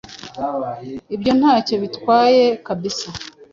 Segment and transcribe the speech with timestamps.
[1.15, 3.07] Ibyo ntacyo bintwaye kabisa